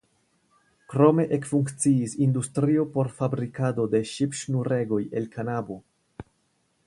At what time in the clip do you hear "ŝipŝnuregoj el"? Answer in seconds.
4.13-5.33